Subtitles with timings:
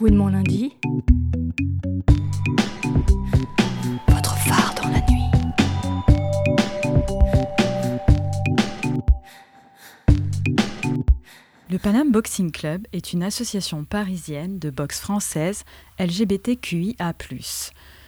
[0.00, 0.76] Mon lundi.
[4.08, 5.24] Votre phare dans la nuit.
[11.70, 15.64] Le Panam Boxing Club est une association parisienne de boxe française
[15.98, 17.14] LGBTQIA+.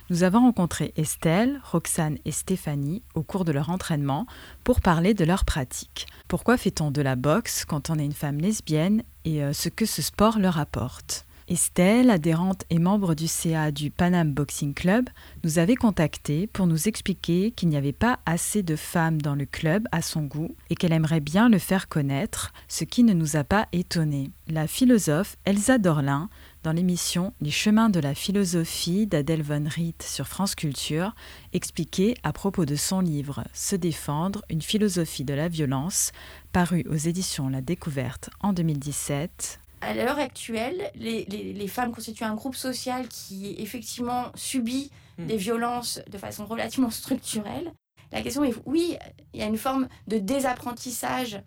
[0.09, 4.27] Nous avons rencontré Estelle, Roxane et Stéphanie au cours de leur entraînement
[4.63, 6.07] pour parler de leur pratique.
[6.29, 9.85] Pourquoi fait-on de la boxe quand on est une femme lesbienne et euh, ce que
[9.85, 11.27] ce sport leur apporte?
[11.49, 15.09] Estelle, adhérente et membre du CA du Panam Boxing Club,
[15.45, 19.47] nous avait contacté pour nous expliquer qu'il n'y avait pas assez de femmes dans le
[19.47, 23.37] club à son goût et qu'elle aimerait bien le faire connaître, ce qui ne nous
[23.37, 24.33] a pas étonnés.
[24.49, 26.29] La philosophe Elsa Dorlin,
[26.65, 31.15] dans l'émission Les chemins de la philosophie d'Adèle Von Riet sur France Culture,
[31.53, 36.11] expliquait à propos de son livre Se défendre, une philosophie de la violence,
[36.51, 42.25] paru aux éditions La Découverte en 2017 à l'heure actuelle, les, les, les, femmes constituent
[42.25, 45.27] un groupe social qui effectivement subit mmh.
[45.27, 47.73] des violences de façon relativement structurelle.
[48.13, 48.97] La question est, oui,
[49.35, 51.43] il y a une forme de désapprentissage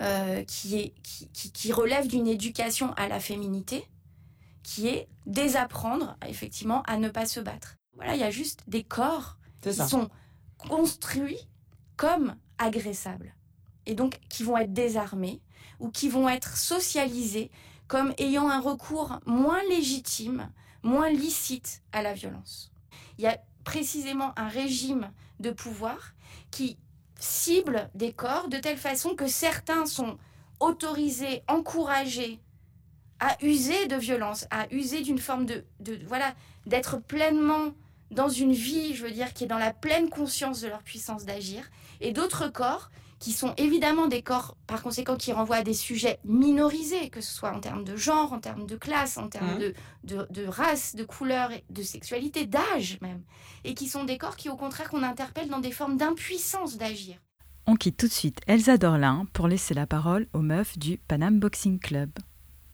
[0.00, 3.84] euh, qui, est, qui, qui, qui relève d'une éducation à la féminité,
[4.62, 7.76] qui est désapprendre effectivement à ne pas se battre.
[7.94, 9.88] Voilà, il y a juste des corps qui ça.
[9.88, 10.08] sont
[10.56, 11.48] construits
[11.96, 13.34] comme agressables
[13.86, 15.40] et donc qui vont être désarmés
[15.80, 17.50] ou qui vont être socialisés
[17.86, 20.50] comme ayant un recours moins légitime,
[20.82, 22.70] moins licite à la violence.
[23.18, 26.14] Il y a précisément un régime de pouvoir
[26.50, 26.76] qui
[27.18, 30.18] cible des corps de telle façon que certains sont
[30.60, 32.40] autorisés, encouragés
[33.20, 36.34] à user de violence, à user d'une forme de, de voilà,
[36.66, 37.72] d'être pleinement
[38.10, 41.24] dans une vie, je veux dire, qui est dans la pleine conscience de leur puissance
[41.24, 41.68] d'agir,
[42.00, 46.18] et d'autres corps qui sont évidemment des corps, par conséquent, qui renvoient à des sujets
[46.24, 49.58] minorisés, que ce soit en termes de genre, en termes de classe, en termes mmh.
[49.58, 49.74] de,
[50.04, 53.22] de, de, race, de couleur, de sexualité, d'âge même,
[53.64, 57.16] et qui sont des corps qui, au contraire, qu'on interpelle dans des formes d'impuissance d'agir.
[57.66, 61.38] On quitte tout de suite Elsa Dorlin pour laisser la parole aux meufs du Panam
[61.38, 62.10] Boxing Club.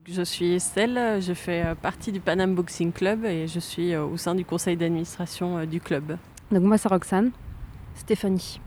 [0.06, 4.34] Je suis Estelle, je fais partie du Panam Boxing Club et je suis au sein
[4.34, 6.18] du conseil d'administration du club.
[6.52, 7.32] Donc moi c'est Roxane,
[7.96, 8.60] Stéphanie.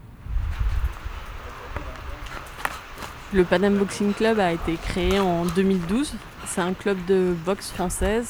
[3.33, 6.13] Le Panam Boxing Club a été créé en 2012.
[6.45, 8.29] C'est un club de boxe française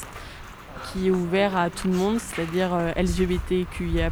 [0.86, 4.10] qui est ouvert à tout le monde, c'est-à-dire LGBTQIA+.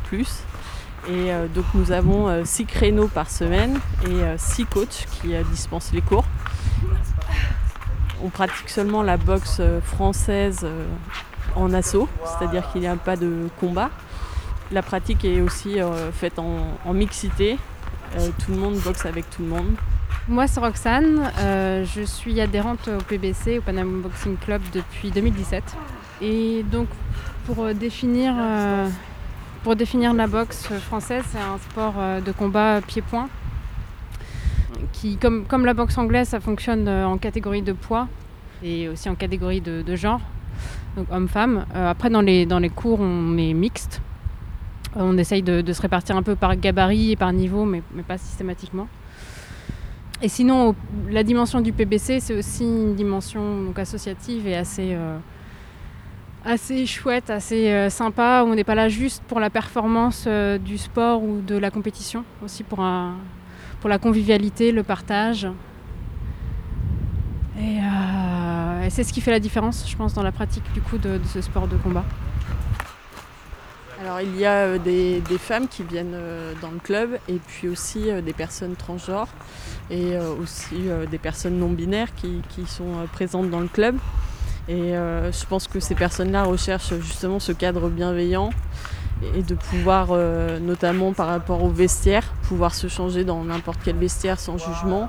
[1.08, 5.34] Et euh, donc nous avons euh, six créneaux par semaine et euh, six coachs qui
[5.50, 6.24] dispensent les cours.
[8.22, 10.66] On pratique seulement la boxe française
[11.54, 13.90] en assaut, c'est-à-dire qu'il n'y a pas de combat.
[14.72, 15.76] La pratique est aussi
[16.12, 17.58] faite en mixité.
[18.16, 19.76] tout le monde boxe avec tout le monde.
[20.28, 21.30] Moi, c'est Roxane.
[21.38, 25.62] Euh, je suis adhérente au PBC, au Panama Boxing Club, depuis 2017.
[26.22, 26.88] Et donc,
[27.46, 28.88] pour définir, euh,
[29.62, 33.28] pour définir la boxe française, c'est un sport euh, de combat pied-point.
[34.92, 38.08] Qui, comme, la boxe anglaise, ça fonctionne en catégorie de poids
[38.62, 40.20] et aussi en catégorie de, genre,
[40.96, 41.66] donc homme-femme.
[41.74, 44.00] Euh, après, dans les, dans les cours, on est mixte.
[44.94, 48.88] On essaye de, se répartir un peu par gabarit et par niveau, mais pas systématiquement.
[50.22, 50.74] Et sinon,
[51.10, 55.18] la dimension du PBC, c'est aussi une dimension donc, associative et assez, euh,
[56.44, 58.42] assez chouette, assez euh, sympa.
[58.46, 62.24] On n'est pas là juste pour la performance euh, du sport ou de la compétition,
[62.42, 62.78] aussi pour,
[63.80, 65.46] pour la convivialité, le partage.
[67.60, 67.80] Et,
[68.88, 71.40] c'est ce qui fait la différence, je pense, dans la pratique du coup de ce
[71.40, 72.04] sport de combat.
[74.02, 77.68] Alors il y a euh, des, femmes qui viennent euh, dans le club et puis
[77.68, 79.28] aussi euh, des personnes transgenres
[79.90, 80.74] et aussi
[81.08, 83.96] des personnes non binaires qui, sont présentes dans le club.
[84.68, 88.50] Et je pense que ces personnes-là recherchent justement ce cadre bienveillant
[89.36, 90.08] et de pouvoir,
[90.60, 95.08] notamment par rapport au vestiaire, pouvoir se changer dans n'importe quel vestiaire sans jugement.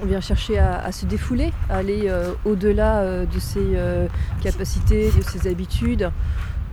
[0.00, 2.08] On vient chercher à se défouler, à aller
[2.44, 3.76] au-delà de ses
[4.40, 6.12] capacités, de ses habitudes.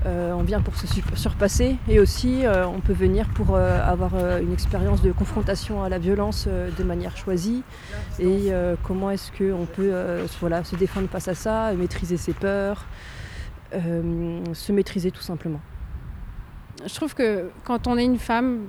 [0.06, 4.14] Euh, on vient pour se surpasser et aussi euh, on peut venir pour euh, avoir
[4.40, 7.62] une expérience de confrontation à la violence de manière choisie
[8.20, 8.52] et
[8.84, 9.94] comment est-ce qu'on peut
[10.40, 12.86] voilà, se défendre face à ça, maîtriser ses peurs,
[13.72, 15.60] se maîtriser tout simplement.
[16.86, 18.62] Je trouve que quand on est une femme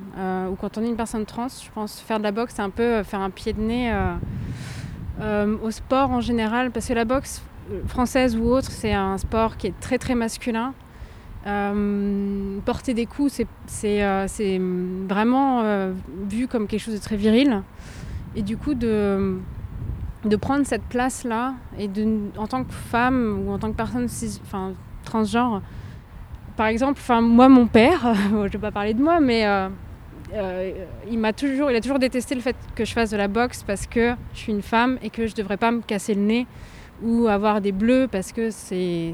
[0.51, 2.71] ou quand on est une personne trans, je pense faire de la boxe c'est un
[2.71, 3.95] peu faire un pied de nez
[5.63, 7.43] au sport en général parce que la boxe
[7.87, 10.75] française ou autre c'est un sport qui est très très masculin
[11.47, 14.27] euh, porter des coups, c'est euh,
[15.09, 15.93] vraiment euh,
[16.29, 17.63] vu comme quelque chose de très viril.
[18.37, 19.41] Et du coup, de,
[20.41, 21.91] prendre cette place-là et
[22.37, 24.07] en tant que femme ou en tant que personne
[25.05, 25.63] transgenre,
[26.57, 29.45] par exemple, moi, mon père, je ne vais pas parler de moi, mais
[31.11, 33.65] il m'a toujours, il a toujours détesté le fait que je fasse de la boxe
[33.65, 36.23] parce que je suis une femme et que je ne devrais pas me casser le
[36.23, 36.47] nez
[37.03, 39.13] ou avoir des bleus parce que c'est,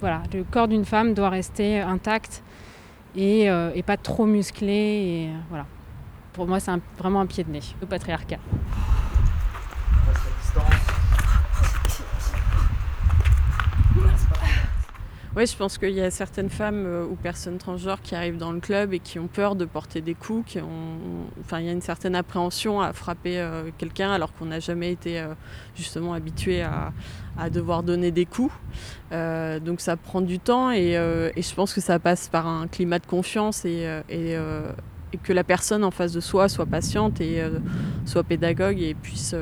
[0.00, 2.42] voilà, le corps d'une femme doit rester intact
[3.16, 4.72] et, euh, pas trop musclé.
[4.72, 5.66] Et, voilà.
[6.32, 8.38] Pour moi, c'est vraiment un pied de nez, le patriarcat.
[15.36, 18.50] Oui, je pense qu'il y a certaines femmes euh, ou personnes transgenres qui arrivent dans
[18.50, 20.98] le club et qui ont peur de porter des coups, qui ont...
[21.40, 24.90] enfin, il y a une certaine appréhension à frapper euh, quelqu'un alors qu'on n'a jamais
[24.90, 25.34] été euh,
[25.76, 26.92] justement habitué à,
[27.48, 28.52] devoir donner des coups.
[29.10, 33.06] donc ça prend du temps et, je pense que ça passe par un climat de
[33.06, 34.36] confiance et, et
[35.22, 37.42] que la personne en face de soi soit patiente et
[38.04, 39.34] soit pédagogue et puisse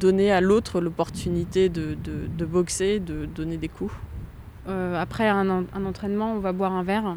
[0.00, 1.94] donner à l'autre l'opportunité de,
[2.44, 3.92] boxer, de donner des coups.
[4.68, 7.16] Euh, après un, entraînement, on va boire un verre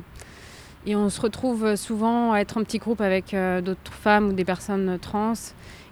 [0.85, 4.33] et on se retrouve souvent à être en petit groupe avec euh, d'autres femmes ou
[4.33, 5.33] des personnes trans.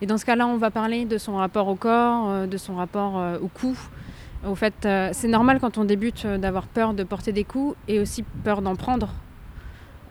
[0.01, 2.75] Et dans ce cas-là, on va parler de son rapport au corps, euh, de son
[2.75, 3.77] rapport au coup.
[4.45, 4.73] Au fait,
[5.13, 8.75] c'est normal quand on débute d'avoir peur de porter des coups et aussi peur d'en
[8.75, 9.13] prendre.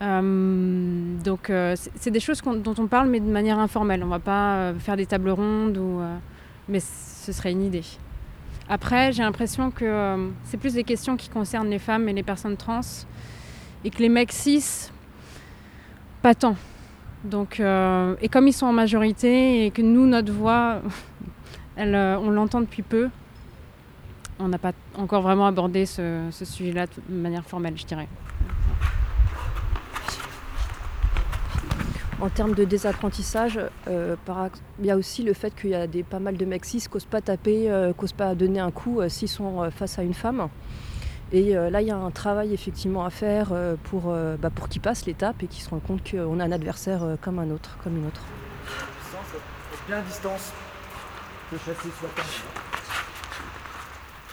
[0.00, 4.05] donc c'est des choses dont on parle mais de manière informelle.
[4.05, 6.00] On ne va pas faire des tables rondes ou
[6.71, 7.85] mais ce serait une idée.
[8.69, 12.23] Après, j'ai l'impression que euh, c'est plus des questions qui concernent les femmes et les
[12.23, 12.81] personnes trans,
[13.85, 14.91] et que les mecs cis,
[16.23, 16.57] pas tant.
[17.25, 20.81] Donc, euh, et comme ils sont en majorité et que nous, notre voix,
[21.77, 23.11] elle, euh, on l'entend depuis peu,
[24.39, 28.09] on n'a pas encore vraiment abordé ce, ce sujet-là de manière formelle, je dirais.
[32.21, 33.59] En termes de désapprentissage,
[33.89, 34.17] euh,
[34.79, 36.81] il y a aussi le fait qu'il y a des, pas mal de mecs cis
[36.81, 39.99] qui n'osent pas taper, euh, qui n'osent pas donner un coup euh, s'ils sont face
[39.99, 40.49] à une femme.
[41.33, 43.53] Et là, il y a un travail effectivement à faire
[43.85, 44.13] pour,
[44.43, 47.39] bah, pour qu'ils passent l'étape et qu'ils se rendent compte qu'on a un adversaire comme
[47.39, 48.25] un autre, comme une autre.
[49.87, 50.53] Bien distance.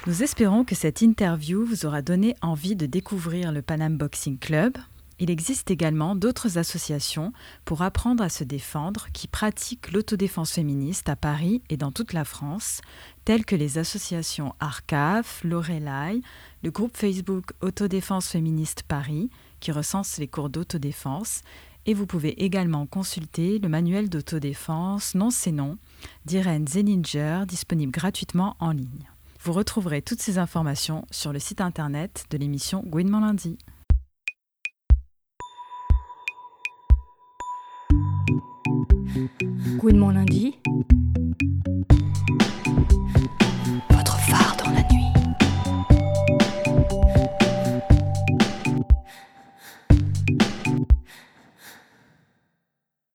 [0.08, 4.76] Nous espérons que cette interview vous aura donné envie de découvrir le Panam Boxing Club,
[5.20, 7.34] il existe également d'autres associations
[7.66, 12.24] pour apprendre à se défendre qui pratiquent l'autodéfense féministe à Paris et dans toute la
[12.24, 12.82] France,
[13.26, 16.22] telles que les associations ARCAF, Lorelai,
[16.64, 19.30] le groupe Facebook Autodéfense féministe Paris,
[19.60, 21.42] qui recense les cours d'autodéfense,
[21.88, 25.78] et vous pouvez également consulter le manuel d'autodéfense Non c'est non
[26.26, 29.10] d'Irène Zeninger, disponible gratuitement en ligne.
[29.42, 33.58] Vous retrouverez toutes ces informations sur le site internet de l'émission Gouinement lundi.
[39.78, 40.58] Gouinement lundi.